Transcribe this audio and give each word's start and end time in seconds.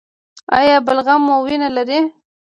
ایا 0.59 0.75
بلغم 0.87 1.19
مو 1.27 1.35
وینه 1.45 1.69
لري؟ 1.75 1.99